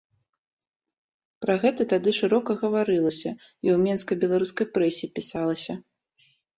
Пра 1.45 1.57
гэта 1.65 1.81
тады 1.93 2.09
шырока 2.21 2.51
гаварылася 2.63 3.29
і 3.29 3.39
ў 3.45 3.77
менскай 3.85 4.15
беларускай 4.27 4.65
прэсе 4.77 5.05
пісалася. 5.17 5.73